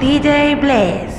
[0.00, 1.12] DJ Bless.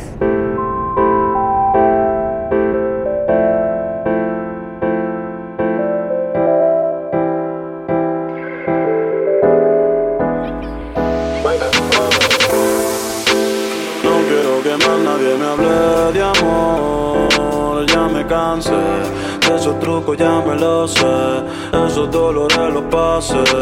[14.04, 18.72] No quiero que más nadie me hable de amor, ya me cansé
[19.48, 21.06] de esos trucos, ya me lo sé,
[21.86, 23.61] esos dolores los pasé.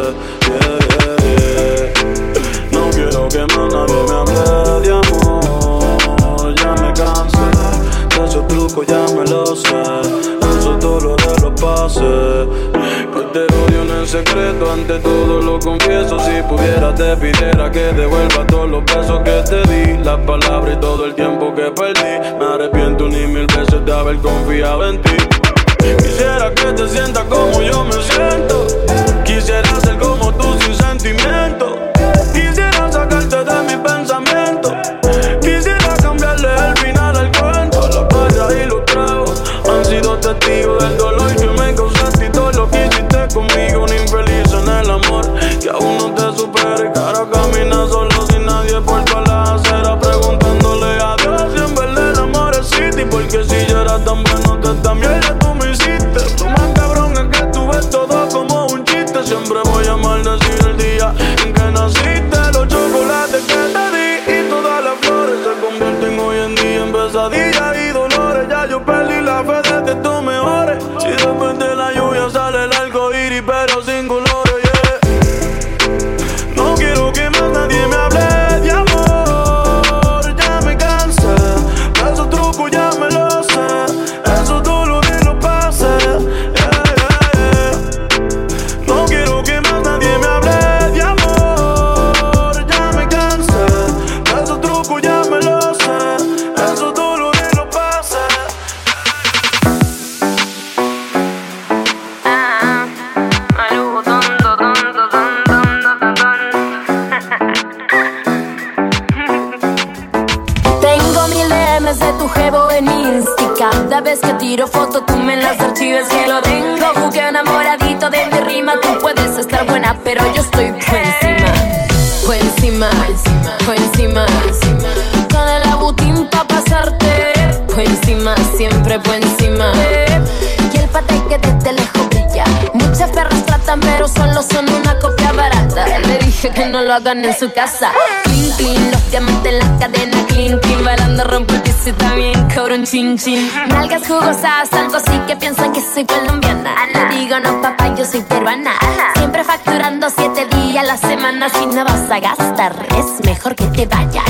[136.79, 137.91] No lo hagan en su casa.
[138.23, 140.17] Clean, clean, los diamantes en la cadena.
[140.27, 143.51] Clean, clean, bailando rompo el piso y también cobro un chin, chin.
[143.69, 146.75] Nalgas jugosas, algo así que piensan que soy colombiana.
[146.93, 148.71] Le digo no papá, yo soy peruana.
[149.15, 153.65] Siempre facturando siete días a la semana Si no vas a gastar, es mejor que
[153.65, 154.23] te vayas.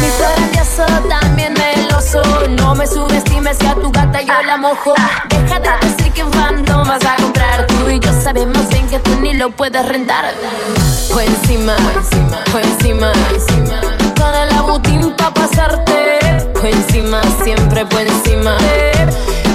[0.00, 2.22] Mi grandioso, también meloso.
[2.50, 4.94] No me subestimes que a tu gata yo la mojo.
[5.30, 9.20] Deja de decir que fan no vas a comprar Tú y yo sabemos que tú
[9.20, 10.32] ni lo puedes rentar.
[11.12, 11.74] Por encima,
[12.52, 13.12] por encima
[14.16, 16.20] Con el abutín pa' pasarte.
[16.52, 18.56] Por encima, siempre por encima.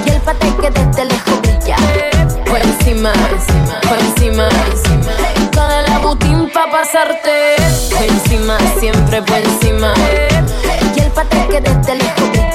[0.04, 1.76] Y el pate que desde lejos brilla.
[2.44, 3.12] Por encima,
[3.88, 4.48] por encima
[5.54, 7.56] Con el abutín pa' pasarte.
[7.90, 9.94] Por encima, siempre por encima.
[10.94, 12.49] Y el pate que desde lejos brilla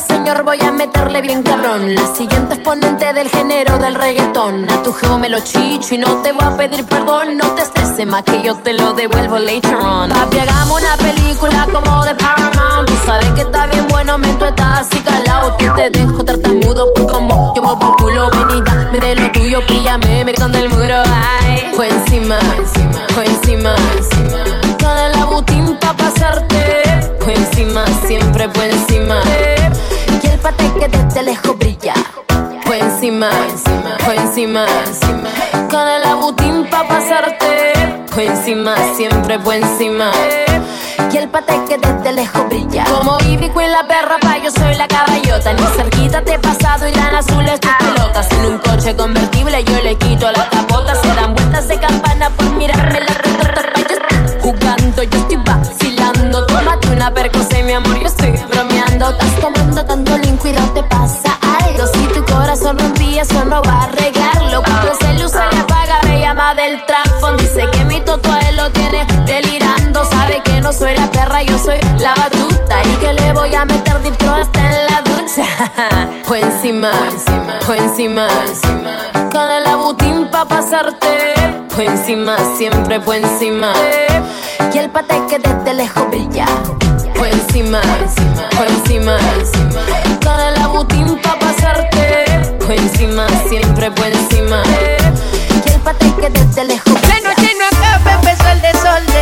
[0.00, 1.94] Señor, voy a meterle bien cabrón.
[1.94, 4.70] La siguiente exponente del género del reggaetón.
[4.70, 7.38] A tu jevo me lo chicho y no te voy a pedir perdón.
[7.38, 10.10] No te estreses más que yo te lo devuelvo later on.
[10.10, 12.88] Papi, hagamos una película como de Paramount.
[12.88, 17.06] Tú sabes que está bien bueno, me tú así calado Que te dejo tartamudo por
[17.10, 20.68] como yo muevo el culo Ven y dame de lo tuyo, píllame, me gritan del
[20.68, 22.38] muro Ay, fue encima,
[23.14, 23.74] fue encima
[24.78, 26.84] Con el abutín pa' pasarte
[27.20, 29.20] Fue encima, siempre fue encima
[30.46, 31.94] el pate que desde lejos brilla.
[32.64, 33.30] Fue encima,
[34.00, 34.66] fue encima
[35.70, 37.72] Con el abutín pa' pasarte.
[38.10, 40.10] Fue encima, siempre fue encima.
[41.12, 42.84] Y el pate que desde lejos brilla.
[42.84, 45.52] Como Ibico en la perra pa' yo soy la caballota.
[45.52, 49.82] Ni cerquita te he pasado y tan azules tus pelotas En un coche convertible yo
[49.82, 50.94] le quito la capota
[73.66, 75.44] me hasta en la ducha.
[76.24, 76.90] Fue encima,
[77.60, 78.26] fue encima,
[79.30, 81.34] Con el abutín pa' pasarte.
[81.68, 83.72] Fue encima, siempre fue encima.
[84.72, 86.46] Y el pate que desde lejos brilla.
[87.14, 87.80] Fue encima,
[88.56, 89.16] fue encima.
[90.24, 92.24] Con el abutín pa' pasarte.
[92.60, 94.62] Fue encima, siempre fue encima.
[95.64, 97.20] Y el pate que desde lejos brilla.
[97.20, 99.15] La noche no acaba, empezó el desorden.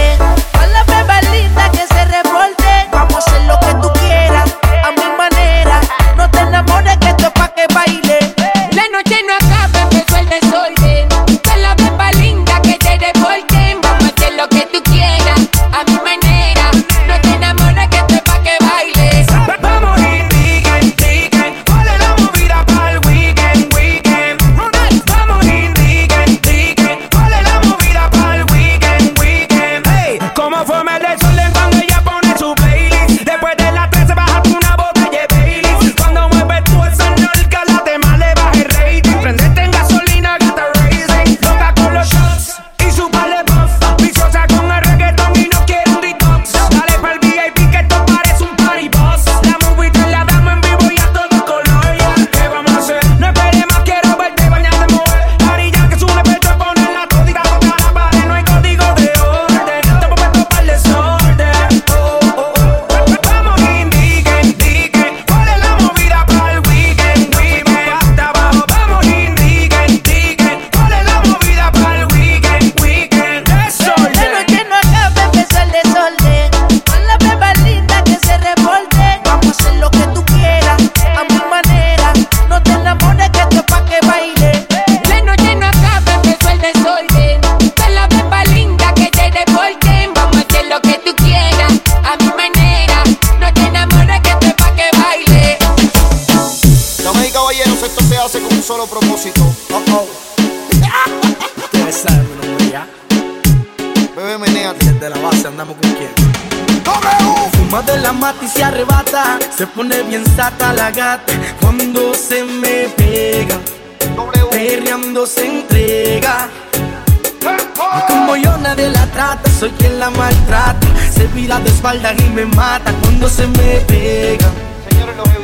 [123.34, 124.50] se me pega.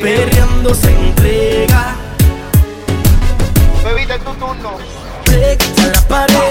[0.01, 1.97] Perreando se entrega.
[3.85, 4.79] Bebita en tu turno.
[5.27, 6.50] Break, la pared.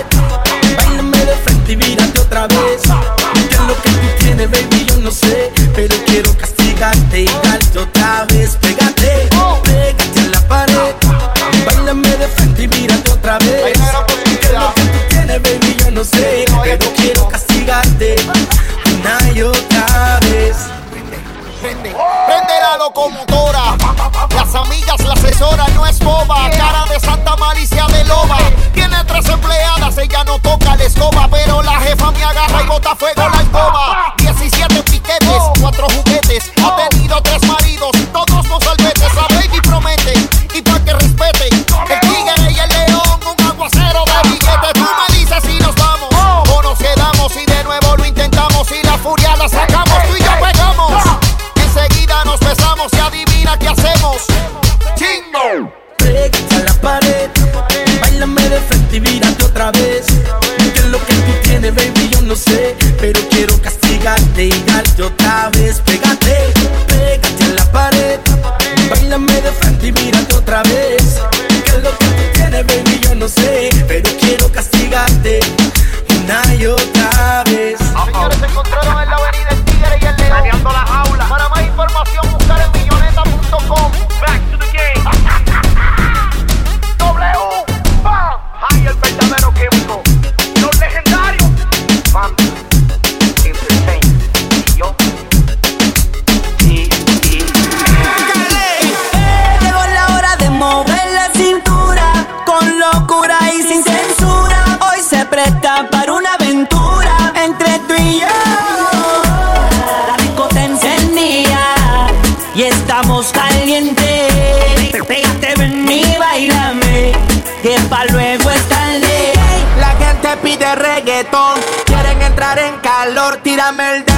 [123.70, 124.09] Dame el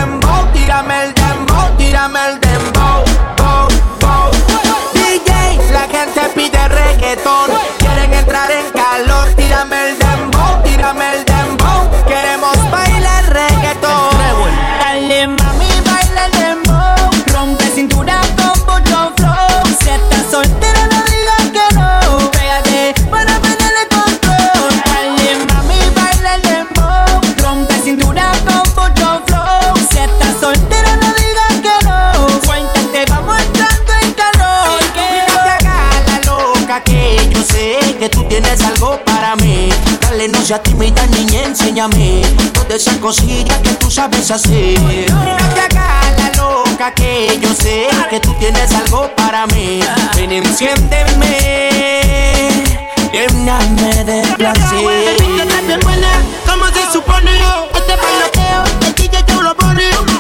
[43.02, 44.80] cosillas que tú sabes hacer.
[45.12, 45.24] No
[45.56, 49.82] te hagas la loca que yo sé que tú tienes algo para mí.
[50.16, 51.38] Ven, enciéndeme,
[53.12, 55.18] lléname de placer.
[56.46, 57.32] como se supone.
[57.74, 60.11] Este bailoteo, el DJ tú lo pone.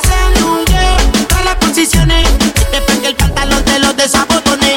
[3.41, 4.75] Pantalón te lo desabotone.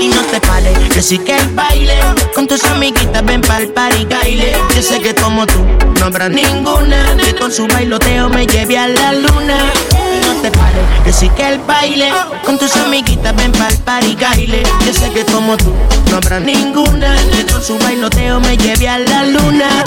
[0.00, 1.94] Y no te pares, que sí que el baile.
[2.34, 4.56] Con tus amiguitas ven pa'l party baile.
[4.74, 5.64] Yo sé que como tú
[6.00, 9.58] no habrá ninguna que con su bailoteo me lleve a la luna.
[9.92, 12.10] Y no te pares, que sí que el baile.
[12.44, 14.62] Con tus amiguitas ven pa'l party baile.
[14.84, 15.72] Yo sé que como tú
[16.10, 19.84] no habrá ninguna que con su bailoteo me lleve a la luna.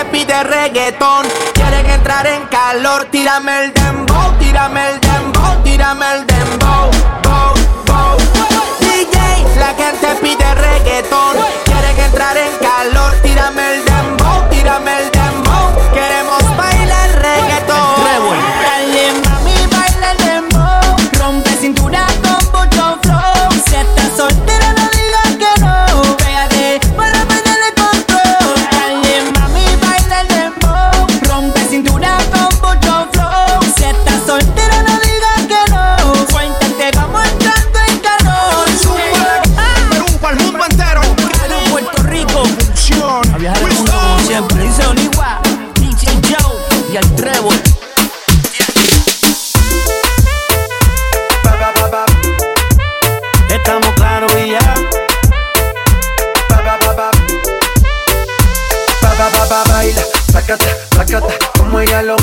[0.00, 3.04] Gente pide reggaetón, quieren entrar en calor.
[3.10, 6.90] Tírame el dembow, tírame el dembow, tírame el dembow,
[7.22, 7.54] bow,
[7.84, 8.16] bow.
[8.80, 13.12] DJ, la gente pide reggaetón, quieren entrar en calor.
[13.22, 15.09] Tírame el dembow, tírame el
[60.50, 62.16] placata, placata, como ella lo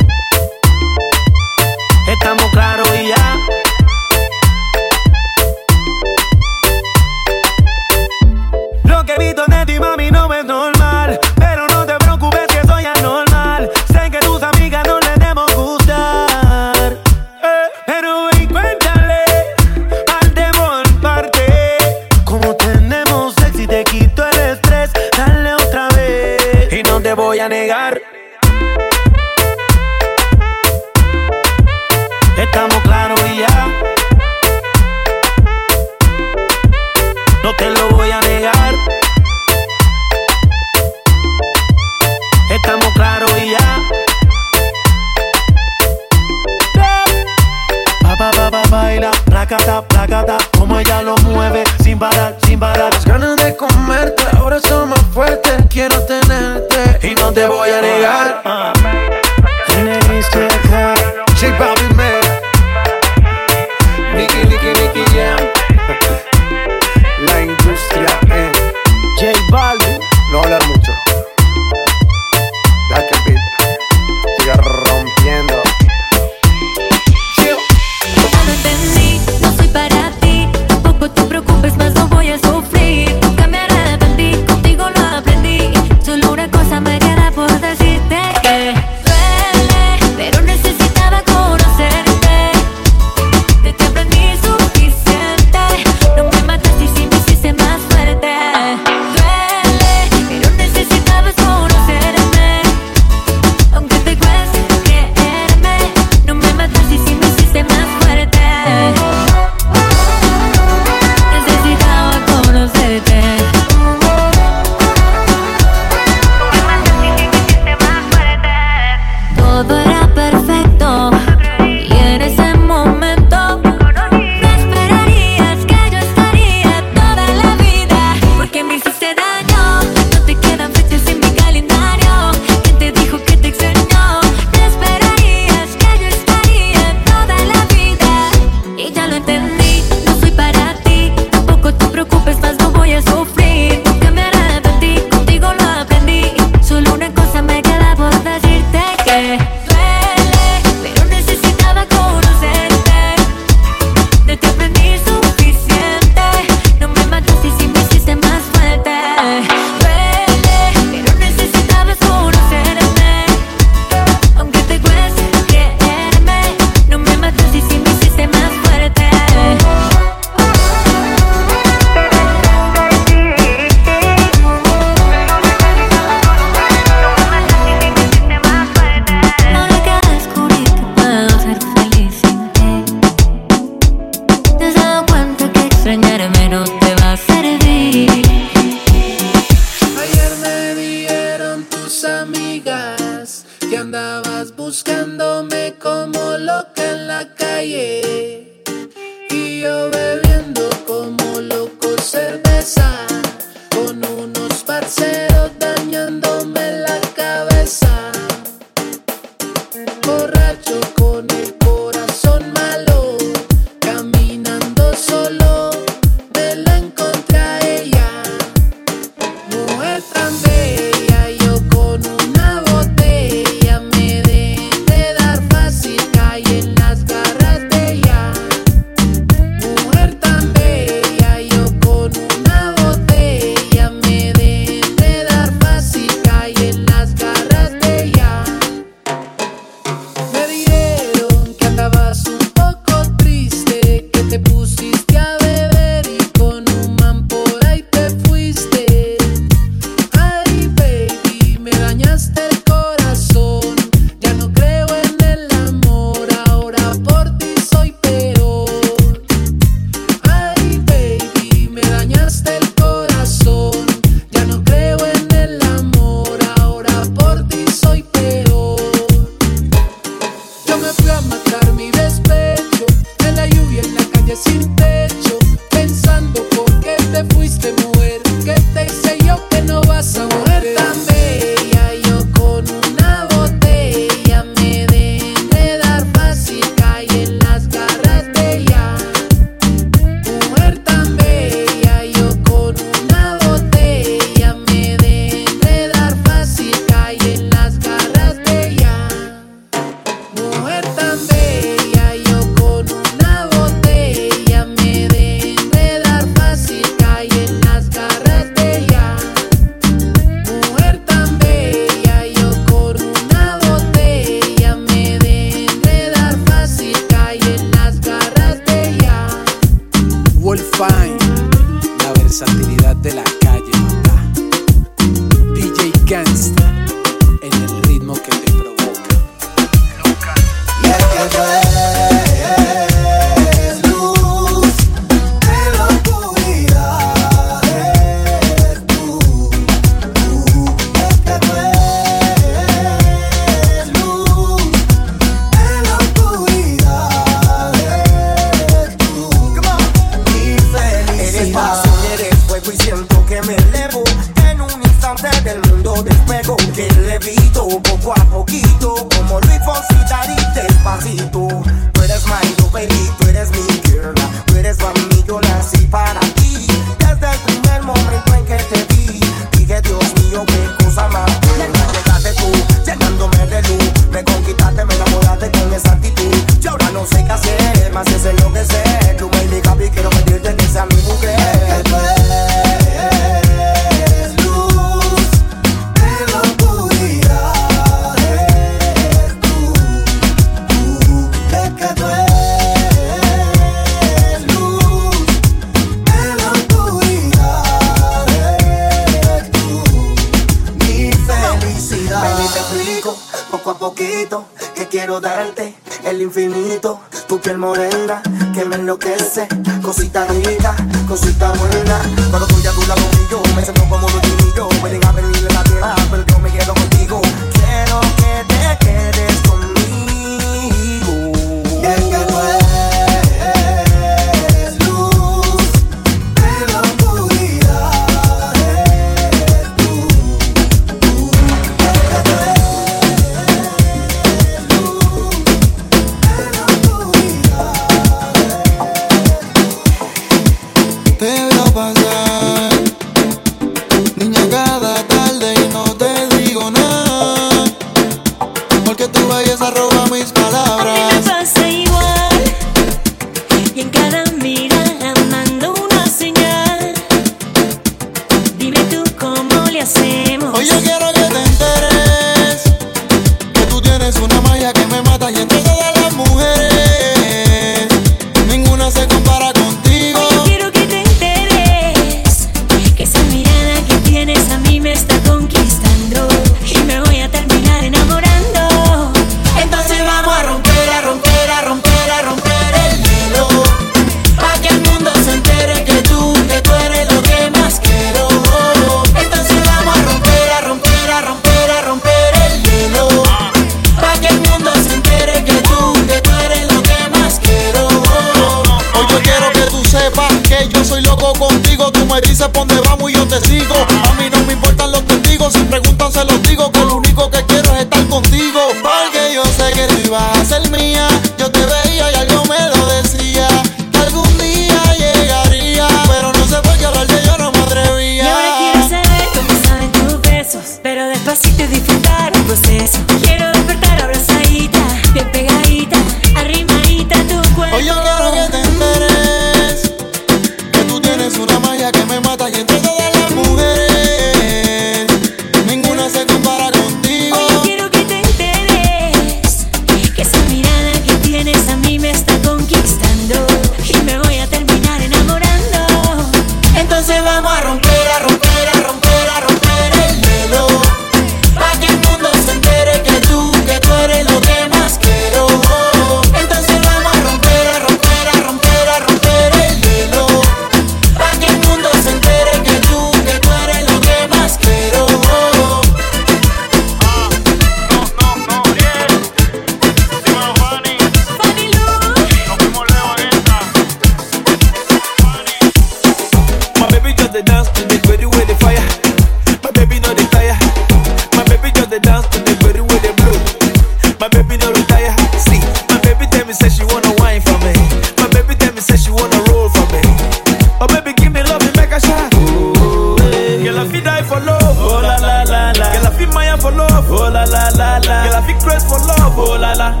[594.76, 595.92] love, oh la la la la.
[595.92, 598.24] Girl, I feel Maya for love, oh la la la la.
[598.24, 600.00] Girl, I feel crazy for love, oh la la.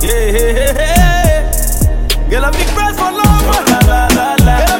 [0.00, 2.28] Yeah, yeah, yeah, yeah.
[2.30, 4.54] Girl, I feel crazy for love, oh la la la la.
[4.66, 4.73] Girl,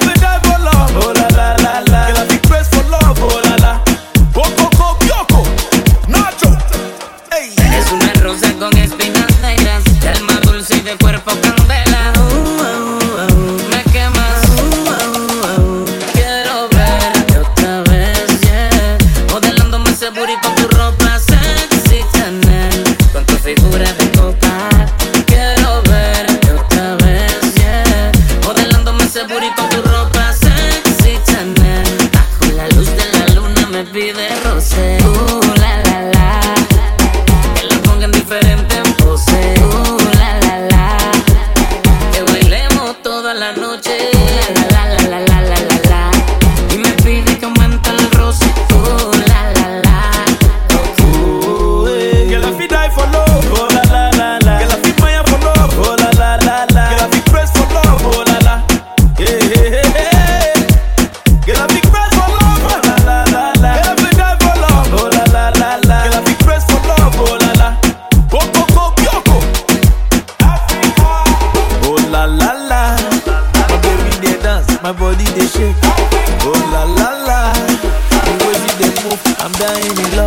[79.67, 80.24] any love.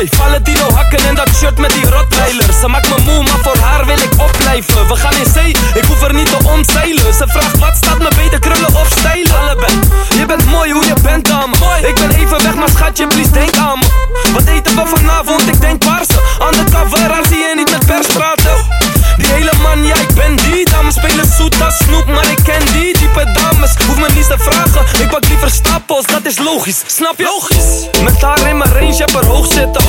[0.00, 0.08] Hey,
[0.54, 2.52] nou hakken in dat shirt met die rottweiler.
[2.60, 4.88] Ze maakt me moe, maar voor haar wil ik opblijven.
[4.88, 8.08] We gaan in zee, ik hoef er niet te omzeilen Ze vraagt wat staat me
[8.16, 9.40] beter, krullen of stijlen?
[9.40, 9.72] Allebei,
[10.18, 11.54] je bent mooi hoe je bent dame.
[11.88, 13.86] Ik ben even weg, maar schatje, please denk aan me.
[14.32, 16.20] Wat eten we vanavond, ik denk paarse.
[16.50, 20.64] Undercover, haar zie je niet met pers praten Die hele man, ja ik ben die.
[20.70, 24.38] Dames spelen zoet als snoep, maar ik ken die Type dames, hoef me niets te
[24.38, 27.24] vragen Ik pak liever stapels, dat is logisch, snap je?
[27.24, 28.02] Logisch.
[28.02, 29.82] Met haar in mijn range, heb er hoog zitten.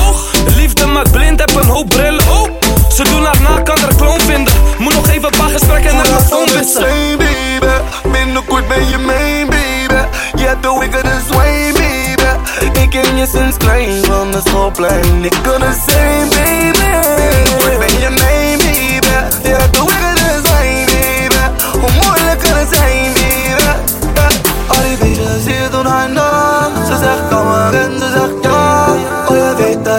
[0.56, 2.50] Liefde maakt blind, heb een hoop brillen.
[2.94, 4.54] Ze doen haar na, kan er kloon vinden.
[4.78, 7.66] Moet nog even een paar gesprekken naar mijn phone wissen baby,
[8.12, 10.06] binnenkort ben je mijn baby.
[10.34, 12.80] Je hebt de wickedest way baby.
[12.80, 15.24] Ik ken je sinds klein van de schoolplein.
[15.24, 16.78] Ik kan het zijn baby.
[17.16, 18.51] Binnenkort ben je mijn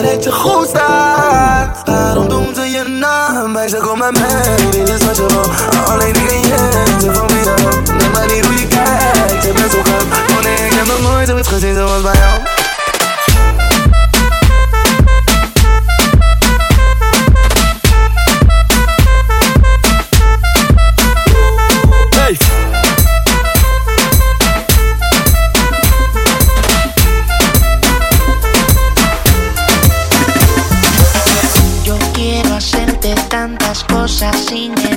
[0.01, 1.85] dat je goed staat.
[1.85, 3.51] Daarom doen ze je naam.
[3.51, 5.45] Meisje kom met mij, dit is wat je wil.
[5.93, 7.85] Alleen ik en jij, ze van wie dan ook.
[7.85, 10.37] De manier hoe je kijkt, je bent zo gaaf.
[10.37, 12.72] Oh nee, ik heb nog nooit zoiets gezien zoals bij jou.
[34.53, 34.92] Cosas sin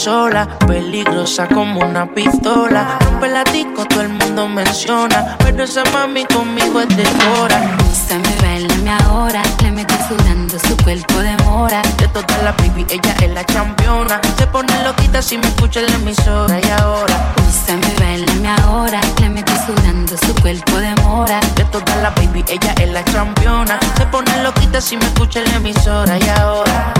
[0.00, 2.98] sola, peligrosa como una pistola.
[3.04, 7.04] Rompe la disco, todo el mundo menciona, pero esa mami conmigo es de
[7.38, 7.76] hora.
[7.90, 11.82] Úsame, bailame ahora, le metí sudando su cuerpo de mora.
[11.98, 14.20] De todas las baby, ella es la championa.
[14.38, 17.34] Se pone loquita si me escucha en la emisora y ahora.
[17.46, 21.40] Úsame, bailame ahora, le metí sudando su cuerpo de mora.
[21.56, 23.78] De todas las baby, ella es la championa.
[23.98, 26.94] Se pone loquita si me escucha en la emisora y ahora.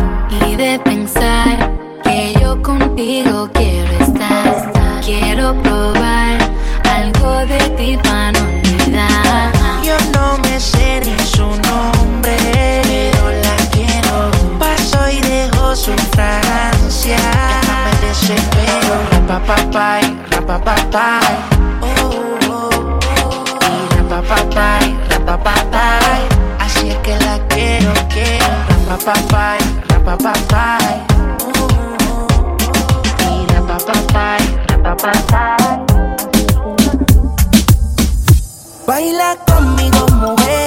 [0.46, 4.72] Y de pensar que yo contigo quiero estar.
[5.04, 6.38] Quiero probar
[6.96, 9.52] algo de ti para no olvidar.
[9.82, 12.36] Yo no me sé ni su nombre,
[12.90, 14.30] pero la quiero.
[14.58, 17.16] Paso y dejo su fragancia.
[17.16, 18.94] Ya me desespero.
[19.12, 21.34] Rapapapai, rapapapai.
[21.80, 22.10] Oh,
[22.50, 23.38] oh, oh.
[23.70, 26.20] Y rapapapai, rapapapai.
[26.58, 28.54] Así es que la quiero, quiero.
[28.88, 31.09] Rapapapai, rapapapai.
[38.86, 40.66] Baila conmigo, mujer.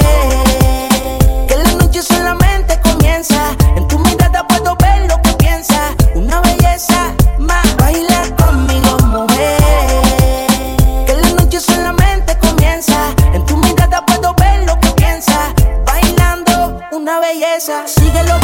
[1.48, 3.56] Que la noche solamente comienza.
[3.76, 5.94] En tu mirada puedo ver lo que piensas.
[6.16, 7.76] Una belleza más.
[7.78, 10.48] Baila conmigo, mujer.
[11.06, 13.14] Que la noche solamente comienza.
[13.34, 15.54] En tu mirada puedo ver lo que piensas.
[15.86, 17.84] Bailando, una belleza.
[17.88, 18.43] Síguelo.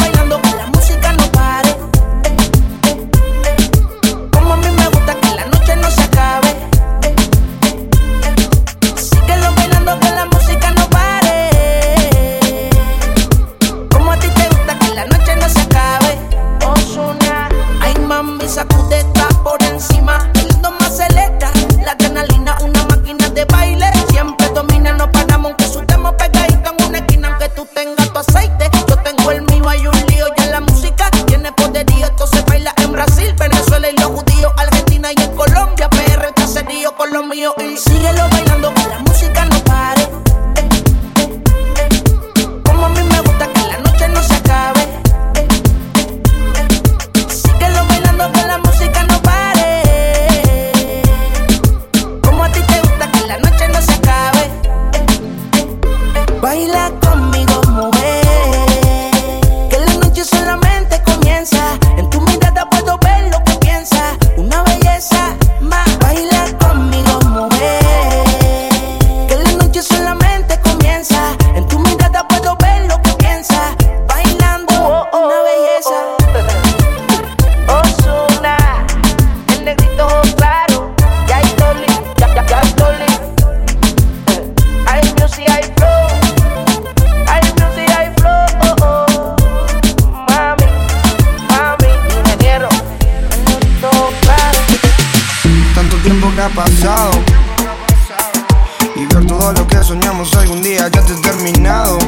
[99.30, 101.98] Todo lo que soñamos algún día ya te he terminado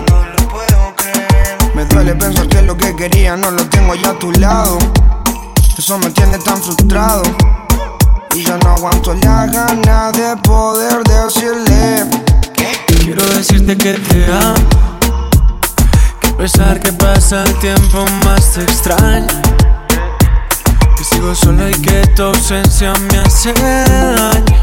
[1.73, 4.77] Me duele pensar que lo que quería no lo tengo ya a tu lado
[5.79, 7.23] Eso me tiene tan frustrado
[8.35, 12.07] Y ya no aguanto la gana de poder decirle
[12.87, 14.55] Quiero decirte que te amo.
[16.21, 19.43] Que a pesar que pasa el tiempo más te extraño.
[20.97, 24.63] Que sigo solo y que tu ausencia me hace daño.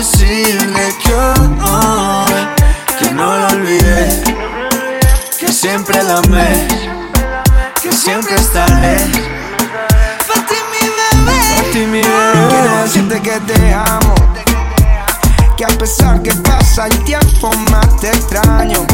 [0.00, 2.40] decirle que hoy
[2.98, 4.22] que no lo olvidé,
[5.38, 6.68] que siempre la amé,
[7.82, 8.96] que siempre estaré.
[10.26, 12.48] Para ti mi bebé Para ti mi bebé.
[12.48, 14.14] Quiero decirte que te amo
[15.56, 18.86] Que a pesar que pasa el tiempo más te extraño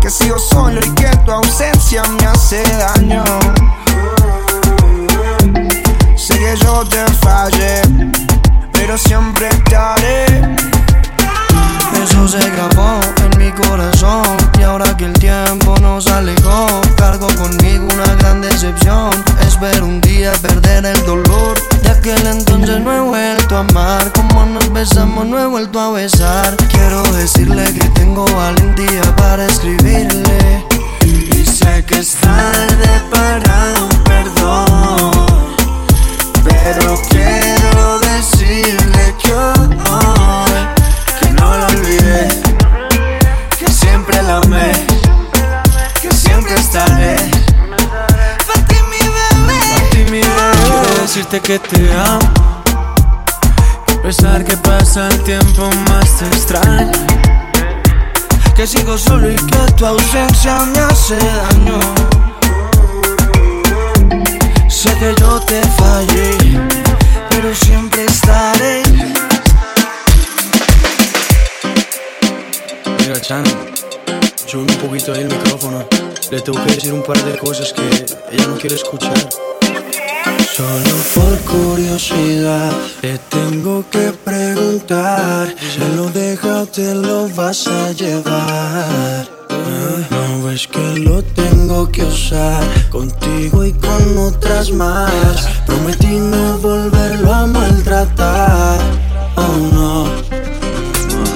[0.00, 3.24] Que sigo solo y que tu ausencia me hace daño
[6.16, 8.33] Sé que yo te fallé
[8.86, 10.26] Pero siempre estaré.
[12.02, 14.24] Eso se grabó en mi corazón
[14.58, 19.10] Y ahora que el tiempo nos alejó Cargo conmigo una gran decepción.
[19.40, 24.12] Espero un día perder el dolor De aquel entonces no he vuelto a amar.
[24.12, 26.54] Como nos besamos no he vuelto a besar.
[26.70, 30.62] Quiero decirle que tengo valentía para escribirle.
[31.00, 35.54] Y sé que es tarde para un perdón.
[36.44, 37.13] Pero
[51.14, 52.34] decirte que te amo.
[54.02, 56.90] pesar que pasa el tiempo más te extraño.
[58.56, 61.78] Que sigo solo y que tu ausencia me hace daño
[64.68, 66.38] Sé que yo te fallé
[67.30, 68.82] Pero siempre estaré
[73.00, 73.44] Mira, Chan,
[74.46, 75.84] sube un poquito ahí el micrófono.
[76.30, 79.28] Le tengo que decir un par de cosas que ella no quiere escuchar.
[80.56, 85.52] Solo por curiosidad te tengo que preguntar.
[85.58, 89.28] Si lo dejas te lo vas a llevar.
[89.50, 95.10] Ah, No ves que lo tengo que usar Contigo y con otras más.
[95.66, 98.78] Prometí no volverlo a maltratar.
[99.34, 100.06] Oh no.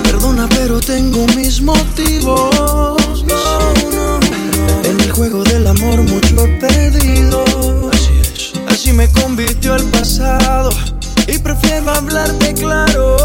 [0.05, 3.25] Perdona pero tengo mis motivos.
[3.27, 4.89] No, no, no.
[4.89, 7.89] En el juego del amor mucho he perdido
[8.89, 10.71] si me convirtió al pasado
[11.27, 13.19] y prefiero hablarte claro.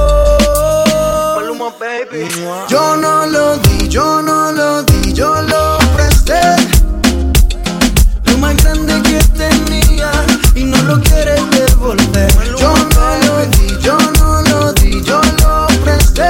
[2.67, 6.41] Yo no lo di, yo no lo di, yo lo presté.
[8.25, 10.11] Lo más grande que tenía
[10.53, 12.29] y no lo quieres devolver.
[12.59, 16.29] Yo no lo di, yo no lo di, yo lo presté.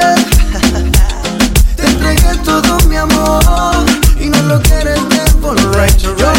[1.75, 3.83] Te entregué todo mi amor
[4.19, 6.32] y no lo quieres devolver.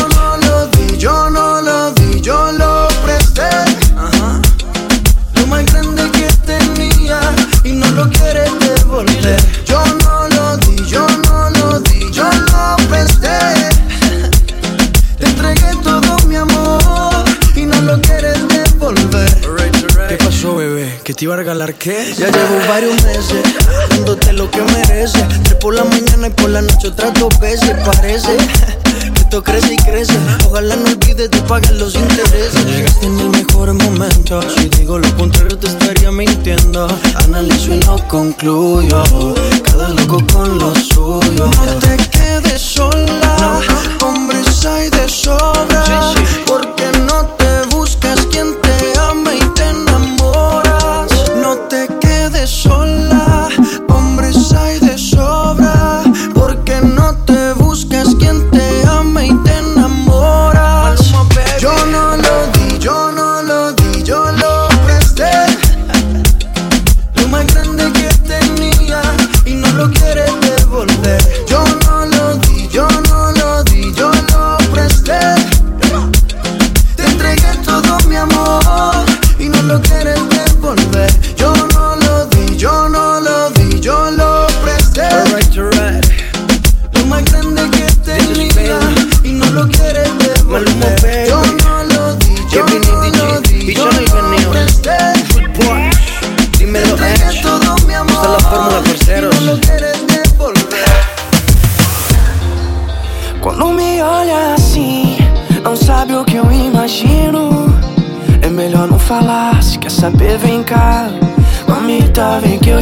[21.04, 22.14] ¿Que te iba a regalar qué?
[22.16, 23.42] Ya llevo varios meses
[23.90, 25.22] dándote lo que mereces.
[25.42, 27.76] Tres por la mañana y por la noche otras dos veces.
[27.84, 30.14] Parece que esto crece y crece.
[30.48, 32.64] Ojalá no olvides de pagar los intereses.
[32.64, 34.40] Llegaste en el mejor momento.
[34.56, 36.88] Si digo lo contrario, te estaría mintiendo.
[37.16, 39.04] Analizo y no concluyo.
[39.62, 41.50] Cada loco con lo suyo.
[41.66, 43.60] No te quedes sola.
[44.00, 45.84] Hombres hay de sobra.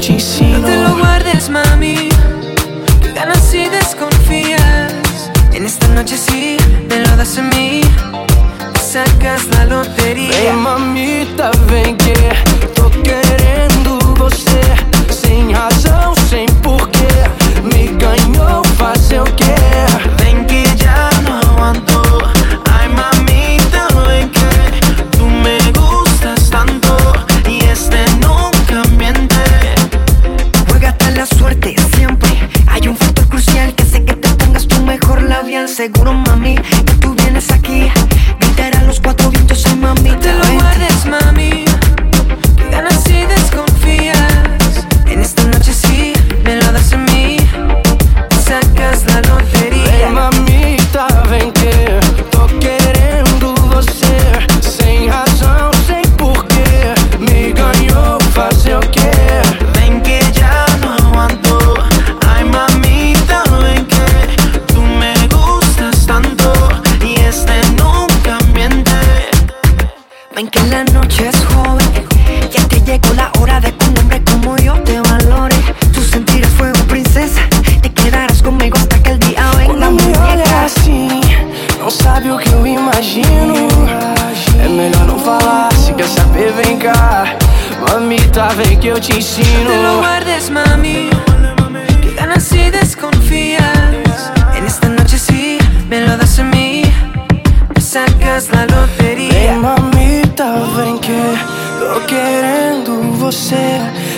[0.02, 2.08] No te lo guardes, mami.
[3.00, 4.92] Que ganas si desconfías.
[5.52, 6.56] En esta noche sí
[6.88, 7.82] me lo das a mí.
[8.82, 10.32] Sacas la lotería.
[10.32, 12.51] Hey, mamita, ven que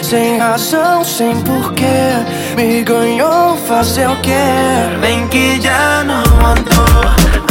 [0.04, 2.12] sem razão, sem porquê.
[2.56, 4.32] Me ganhou, fazer o quê?
[5.00, 7.00] Vem que já não andou.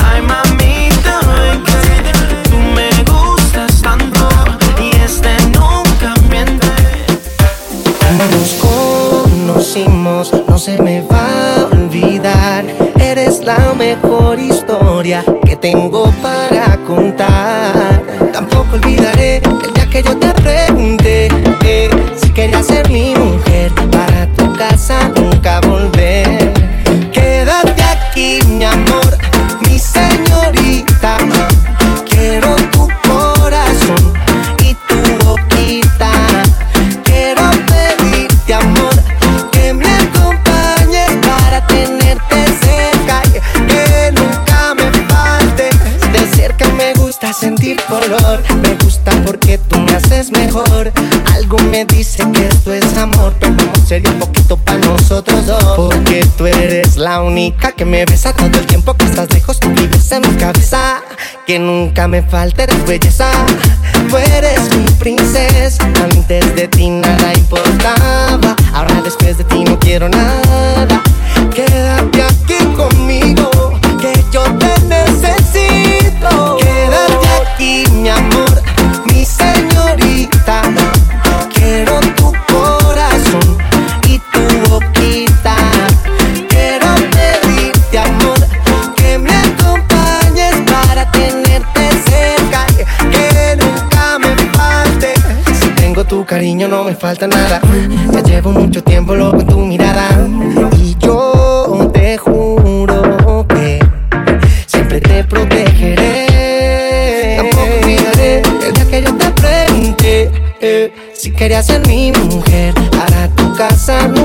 [0.04, 4.28] Ai, mamita, ven que tú me gustas tanto.
[4.80, 6.68] Y este nunca miente.
[8.32, 11.28] Nos conocimos, no se me va
[11.58, 12.64] a olvidar.
[12.99, 18.04] Eres la mejor historia que tengo para contar.
[18.32, 21.28] Tampoco olvidaré el que yo te pregunté
[21.64, 23.72] eh, si querías ser mi mujer.
[23.91, 25.93] Para tu casa nunca volví
[57.04, 60.38] la única que me besa todo el tiempo que estás lejos tú vives en mi
[60.38, 61.01] cabeza.
[61.45, 63.30] Que nunca me falte eres belleza.
[64.10, 65.84] Tú eres mi princesa.
[65.84, 68.56] Antes de ti nada importaba.
[68.74, 71.04] Ahora después de ti no quiero nada.
[96.94, 97.60] me falta nada.
[98.14, 100.08] Ya llevo mucho tiempo loco en tu mirada.
[100.78, 103.80] Y yo te juro que
[104.68, 106.28] siempre te protegeré.
[107.38, 110.32] Tampoco olvidaré el día que yo te pregunté
[110.62, 114.23] eh, si querías ser mi mujer, para tu casarme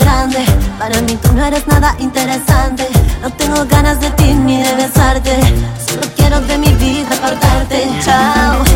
[0.00, 0.44] grande.
[0.78, 2.88] Para mí tú no eres nada interesante.
[3.22, 5.38] No tengo ganas de ti ni de besarte.
[5.86, 7.88] Solo quiero de mi vida apartarte.
[8.04, 8.69] Chao.